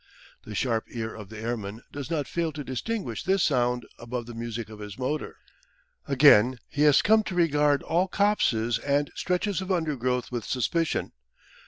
The 0.45 0.55
sharp 0.55 0.85
ear 0.91 1.13
of 1.13 1.29
the 1.29 1.39
airman 1.39 1.83
does 1.91 2.09
not 2.09 2.27
fail 2.27 2.51
to 2.53 2.63
distinguish 2.63 3.23
this 3.23 3.43
sound 3.43 3.85
above 3.99 4.25
the 4.25 4.33
music 4.33 4.67
of 4.67 4.79
his 4.79 4.97
motor. 4.97 5.37
Again, 6.07 6.57
he 6.69 6.81
has 6.89 7.03
come 7.03 7.21
to 7.25 7.35
regard 7.35 7.83
all 7.83 8.07
copses 8.07 8.79
and 8.79 9.11
stretches 9.13 9.61
of 9.61 9.71
undergrowth 9.71 10.31
with 10.31 10.43
suspicion. 10.43 11.11